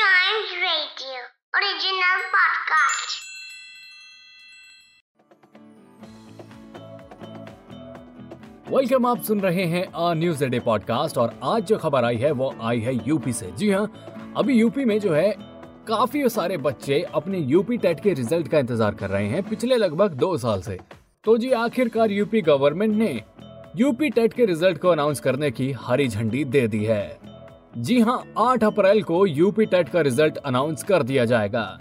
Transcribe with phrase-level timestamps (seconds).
[0.00, 1.22] Giant Radio,
[1.58, 3.16] original podcast.
[8.70, 12.30] Welcome आप सुन रहे हैं आ न्यूज़ डे पॉडकास्ट और आज जो खबर आई है,
[12.32, 15.30] वो आई है यूपी से। जी हाँ अभी यूपी में जो है,
[15.88, 20.14] काफ़ी सारे बच्चे अपने यूपी टेट के रिज़ल्ट का इंतज़ार कर रहे हैं पिछले लगभग
[20.16, 20.78] दो साल से।
[21.24, 23.12] तो जी, आखिरकार यूपी गवर्नमेंट ने
[23.76, 27.29] यूपी टेट के रिज़ल्ट को अनाउंस करने की हरी झंडी दे दी है।
[27.72, 31.78] जी हाँ 8 अप्रैल को यूपी टेट का रिज़ल्ट अनाउंस कर दिया जाएगा।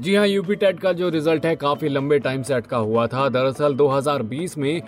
[0.00, 3.28] जी हाँ यूपी टेट का जो रिज़ल्ट है, काफ़ी लंबे टाइम से अटका हुआ था।
[3.28, 4.82] दरअसल 2020 में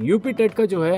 [0.00, 0.96] यूपी टेट का जो है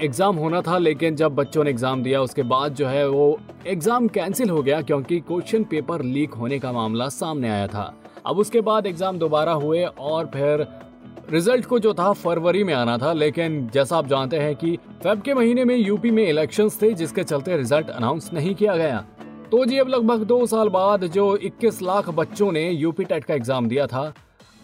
[0.00, 4.08] एग्ज़ाम होना था, लेकिन जब बच्चों ने एग्ज़ाम दिया, उसके बाद जो है, वो एग्ज़ाम
[4.08, 7.92] कैंसिल हो गया, क्योंकि क्वेश्चन पेपर लीक होने का मामला सामने आया था।
[8.26, 10.66] अब उसके बाद एग्ज़ाम दोबारा हुए और फिर
[11.32, 15.22] रिज़ल्ट को जो था फरवरी में आना था, लेकिन जैसा आप जानते हैं कि फेब
[15.22, 19.04] के महीने में यूपी में इलेक्शंस थे, जिसके चलते रिज़ल्ट अनाउंस नहीं किया गया।
[19.50, 23.34] तो जी, अब लगभग दो साल बाद जो 21 लाख बच्चों ने यूपी टेट का
[23.34, 24.14] एग्ज़ाम दिया था,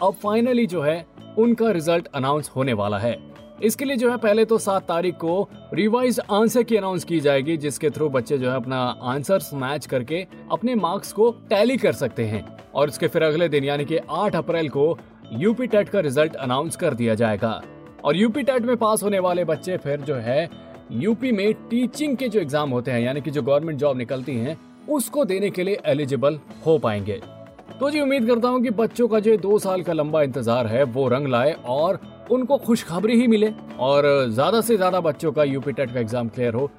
[0.02, 1.06] अब फाइनली जो है,
[1.38, 3.18] उनका रिज़ल्ट अनाउंस होने वाला है।
[3.62, 7.56] इसके लिए जो है, पहले तो सात तारीख को रिवाइज आंसर की अनाउंस की जाएगी,
[7.56, 12.24] जिसके थ्रू बच्चे जो है, अपना आंसर मैच करके अपने मार्क्स को टैली कर सकते
[12.24, 14.98] हैं। और उसके फिर अगले दिन, यानी कि 8 अप्रैल को
[15.32, 17.60] यूपी टेट का रिज़ल्ट अनाउंस कर दिया जाएगा।
[18.04, 20.48] और यूपी टेट में पास होने वाले बच्चे फिर जो है,
[20.92, 24.56] यूपी में टीचिंग के जो एग्ज़ाम होते हैं, यानी कि जो गवर्नमेंट जॉब निकलती हैं,
[24.88, 27.20] उसको देने के लिए एलिजिबल हो पाएँगे।
[27.80, 30.82] तो जी, उम्मीद करता हूँ कि बच्चों का जो दो साल का लंबा इंतज़ार है,
[30.84, 35.72] वो रंग लाए और उनको खुशखबरी ही मिले और ज़्यादा से ज़्यादा बच्चों का यूपी
[35.72, 36.70] टेट का एग्ज़ाम क्लियर हो,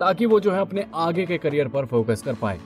[0.00, 2.58] ताकि वो जो है अपने आगे के करियर पर फोकस कर पाए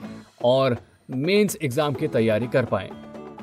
[0.45, 0.77] और
[1.11, 2.91] मेंस एग्ज़ाम की तैयारी कर पाए।